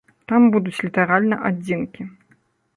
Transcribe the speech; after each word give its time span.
Там 0.31 0.41
будуць 0.55 0.81
літаральна 0.87 1.35
адзінкі. 1.53 2.11